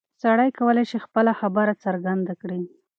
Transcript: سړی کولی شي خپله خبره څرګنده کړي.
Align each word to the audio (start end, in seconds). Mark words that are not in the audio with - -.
سړی 0.23 0.49
کولی 0.59 0.83
شي 0.89 0.97
خپله 1.05 1.31
خبره 1.39 1.73
څرګنده 1.83 2.33
کړي. 2.41 2.61